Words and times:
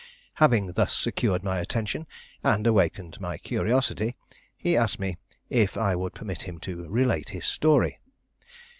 Having 0.41 0.71
thus 0.71 0.95
secured 0.97 1.43
my 1.43 1.59
attention, 1.59 2.07
and 2.43 2.65
awakened 2.65 3.21
my 3.21 3.37
curiosity, 3.37 4.15
he 4.57 4.75
asked 4.75 4.97
me 4.97 5.17
if 5.47 5.77
I 5.77 5.95
would 5.95 6.15
permit 6.15 6.41
him 6.41 6.59
to 6.61 6.89
relate 6.89 7.29
his 7.29 7.45
story. 7.45 7.99